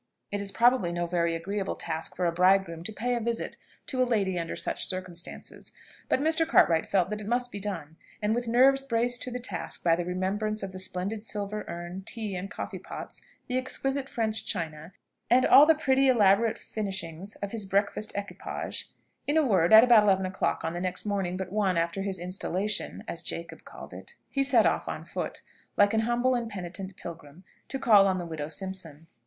[0.31, 3.55] It is probably no very agreeable task for a bridegroom to pay a visit
[3.85, 5.73] to a lady under such circumstances;
[6.09, 6.43] but Mr.
[6.47, 9.95] Cartwright felt that it must be done, and with nerves braced to the task by
[9.95, 14.91] the remembrance of the splendid silver urn, tea and coffee pots, the exquisite French china,
[15.29, 18.89] and all the pretty elaborate finishing of his breakfast equipage,
[19.27, 22.17] in a word, at about eleven o'clock on the next morning but one after his
[22.17, 25.43] installation (as Jacob called it), he set off on foot,
[25.77, 29.05] like an humble and penitent pilgrim, to call on the widow Simpson.